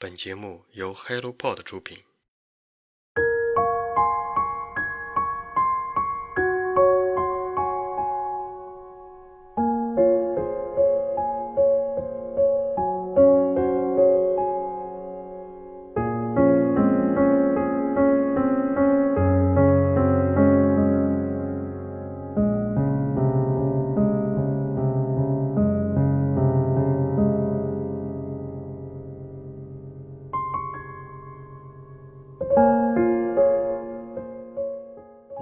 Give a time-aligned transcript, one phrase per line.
[0.00, 2.07] 本节目由 HelloPod 出品。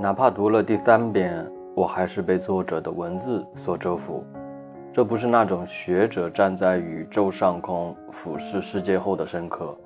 [0.06, 4.24] 哪怕读了第三遍，我还是被作者的文字所折服。
[4.92, 9.77] 这不是那种学者站在宇宙上空俯视世界后的深刻，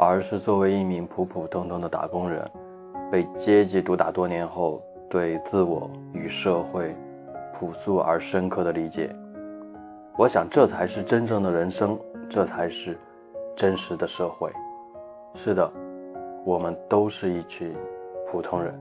[0.00, 2.44] 而是作为一名普普通通的打工人，
[3.08, 6.92] 被阶级毒打多年后，对自我与社会
[7.54, 9.14] 朴素而深刻的理解。
[10.18, 11.96] 我想，这才是真正的人生，
[12.28, 12.98] 这才是
[13.54, 14.50] 真实的社会。
[15.34, 15.72] 是的，
[16.44, 17.72] 我们都是一群
[18.26, 18.74] 普通人。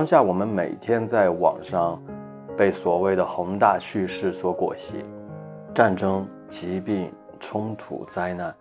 [0.00, 2.02] 当下我们每天在网上
[2.56, 5.04] 被所谓的宏大叙事所裹挟，
[5.74, 8.54] 战争、疾病、冲突、灾难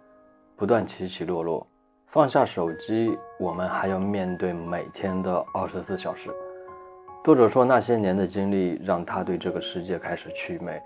[0.58, 1.66] 不断起起落落。
[2.08, 6.30] 放下手机，我们还要面对每天的二十四小时。
[7.23, 10.78] 作者说，那些年的经历让他对这个世界开始祛魅，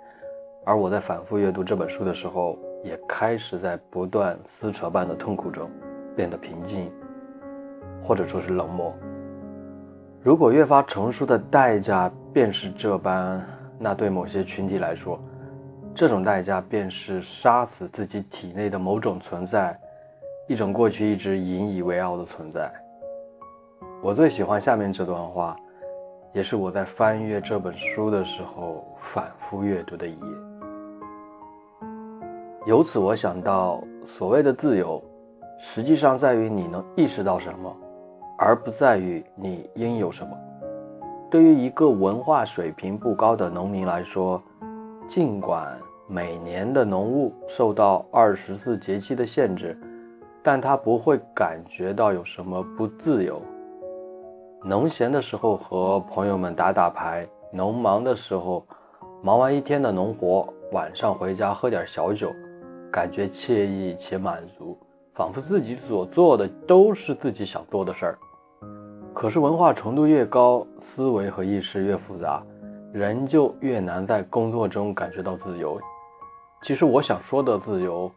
[0.68, 5.68] 而我在反复阅读这本书的时候，也开始在不断撕扯般的痛苦中
[6.16, 6.94] 变得平静，
[8.04, 8.96] 或者说是冷漠。
[10.24, 13.46] 如果越发成熟的代价便是这般，
[13.78, 15.20] 那对某些群体来说，
[15.94, 19.78] 这种代价便是杀死自己体内的某种存在，
[20.48, 22.72] 一种过去一直引以为傲的存在。
[24.02, 25.58] 我最喜欢下面这段话，
[26.32, 30.28] 也是我在翻阅这本书的时候反复阅读的一页。
[32.66, 35.04] 由此，我想到，所谓的自由，
[35.60, 37.78] 实际上在于你能意识到什么。
[38.38, 40.38] 而不在于你应有什么。
[41.30, 44.42] 对于一个文化水平不高的农民来说，
[45.08, 45.78] 尽管
[46.08, 49.78] 每年的农务受到二十四节气的限制，
[50.44, 53.42] 但他不会感觉到有什么不自由。
[54.64, 58.66] 农闲的时候和朋友们打打牌，农忙的时候
[59.22, 62.32] 忙完一天的农活，晚上回家喝点小酒，
[62.92, 64.78] 感觉惬意且满足。
[65.14, 68.20] 仿佛自己所做的都是自己想做的事儿。
[69.14, 72.44] 可是文化程度越高，思维和意识越复杂，
[72.92, 75.80] 人就越难在工作中感觉到自由。
[76.64, 78.12] 其实我想说的自由，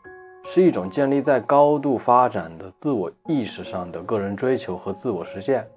[0.44, 5.68] 是一种建立在高度发展的自我意识上的个人追求和自我实现，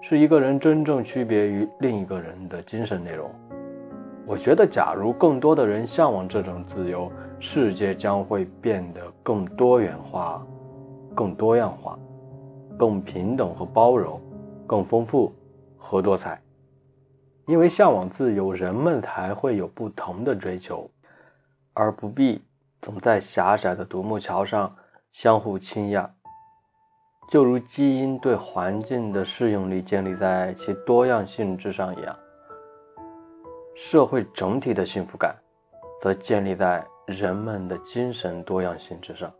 [0.00, 3.30] 是一个人真正区别于另一个人的精神内容。
[4.24, 7.10] 我觉得，假如更多的人向往这种自由，
[7.40, 10.46] 世界将会变得更多元化、
[11.14, 11.98] 更多样化、
[12.78, 14.20] 更平等和包容、
[14.66, 15.34] 更丰富
[15.76, 16.40] 和多彩。
[17.46, 20.88] 因为向往自由，人们才会有不同的追求，
[21.74, 22.40] 而不必
[22.80, 24.72] 总在狭窄的独木桥上
[25.10, 26.08] 相互倾轧。
[27.28, 32.16] 就如基因对环境的适应力建立在其多样性之上一样。
[33.74, 35.34] 社会整体的幸福感，
[36.00, 39.32] 则建立在人们的精神多样性之上。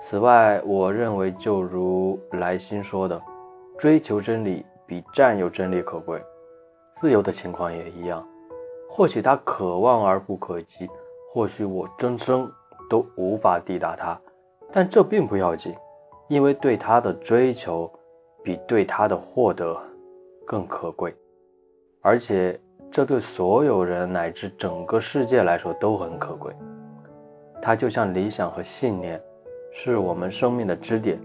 [0.00, 3.20] 此外，我认为，就如莱辛说的，
[3.78, 6.20] 追求真理比占有真理可贵。
[6.96, 8.26] 自由的情况也一样。
[8.90, 10.88] 或许他可望而不可及，
[11.32, 12.50] 或许我终生
[12.90, 14.20] 都无法抵达它，
[14.72, 15.74] 但这并不要紧，
[16.28, 17.90] 因为对他的追求，
[18.42, 19.80] 比对他的获得
[20.44, 21.14] 更可贵，
[22.02, 22.60] 而且。
[22.94, 26.54] 这对所有人乃至整个世界来说都很可贵。
[27.60, 29.20] 它就像理想和信念，
[29.72, 31.18] 是我们生命的支点，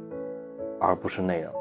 [0.80, 1.54] 而不是内容。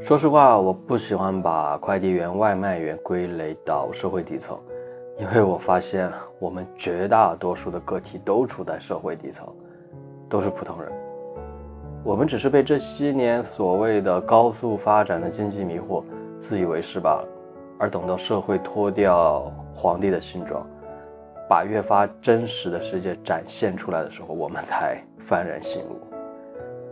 [0.00, 4.58] 说实话，我不喜欢把快递员、外卖员归类到社会底层。
[5.20, 9.46] 因为我发现，我们绝大多数的个体都处在社会底层，
[10.30, 10.90] 都是普通人。
[12.02, 16.02] 我们只是被这些年所谓的高速发展的经济迷惑，
[16.40, 17.28] 自以为是罢了。
[17.78, 20.66] 而等到社会脱掉皇帝的新装，
[21.46, 26.00] 把越发真实的世界展现出来的时候，我们才幡然醒悟。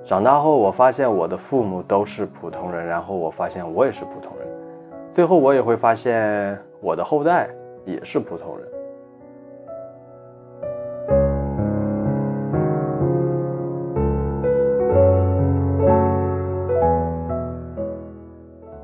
[0.04, 4.48] 长大后，我发现我的父母都是普通人，然后我发现我也是普通人，
[5.14, 7.48] 最后我也会发现我的后代。
[7.88, 8.68] 也是普通人。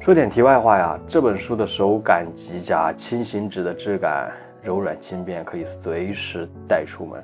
[0.00, 4.30] 说点题外话呀，这本书的手感极佳，轻型纸的质感
[4.62, 7.22] 柔软轻便，可以随时带出门。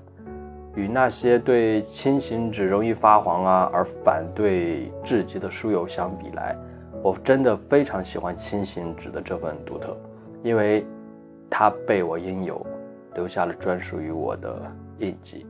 [0.74, 6.56] 与那些对轻型纸容易发黄啊而反对至极的书友相比来，
[7.02, 9.94] 我真的非常喜欢轻型纸的这份独特，
[10.42, 10.86] 因为
[11.50, 12.64] 它被我拥有，
[13.14, 14.62] 留下了专属于我的
[14.98, 15.46] 印记。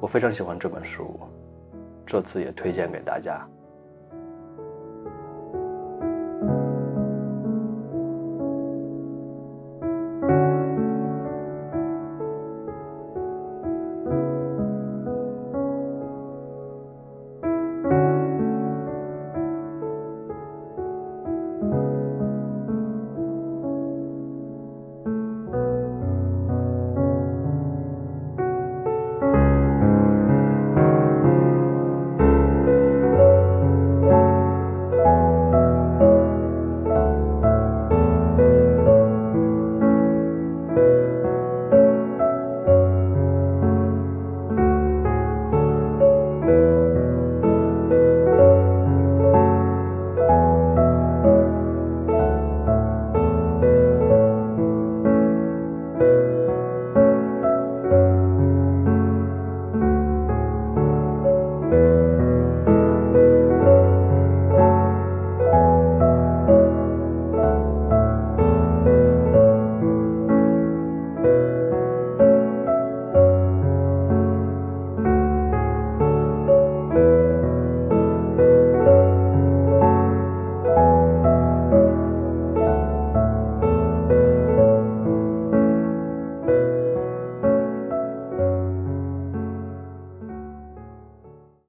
[0.00, 1.18] 我非常喜欢这本书，
[2.06, 3.46] 这次也推荐给大家。